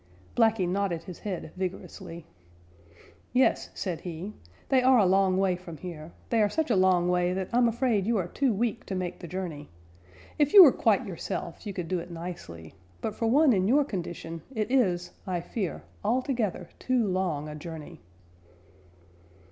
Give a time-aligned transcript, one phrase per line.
[0.35, 2.25] Blacky nodded his head vigorously.
[3.33, 4.33] "Yes," said he,
[4.69, 6.11] "they are a long way from here.
[6.31, 9.19] They are such a long way that I'm afraid you are too weak to make
[9.19, 9.69] the journey.
[10.39, 13.85] If you were quite yourself you could do it nicely, but for one in your
[13.85, 18.01] condition it is, I fear, altogether too long a journey."